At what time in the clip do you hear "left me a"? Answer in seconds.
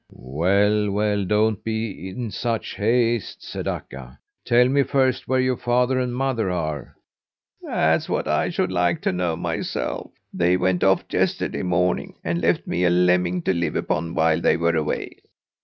12.41-12.89